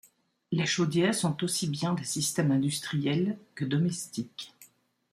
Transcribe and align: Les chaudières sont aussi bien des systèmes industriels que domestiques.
Les 0.51 0.65
chaudières 0.65 1.13
sont 1.13 1.43
aussi 1.43 1.67
bien 1.67 1.93
des 1.93 2.03
systèmes 2.05 2.49
industriels 2.49 3.37
que 3.53 3.65
domestiques. 3.65 4.51